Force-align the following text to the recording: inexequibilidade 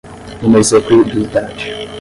inexequibilidade 0.47 1.67